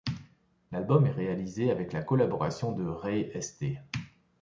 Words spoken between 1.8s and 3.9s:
la collaboration de Ray St.